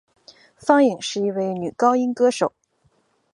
[0.55, 2.53] 方颖是一位女高音歌手。